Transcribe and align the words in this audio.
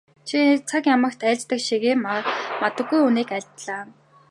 Чи 0.27 0.37
цаг 0.69 0.83
ямагт 0.95 1.21
айлддаг 1.29 1.59
шигээ 1.67 1.95
мадаггүй 2.05 2.99
үнэнийг 3.05 3.29
айлдлаа. 3.35 3.83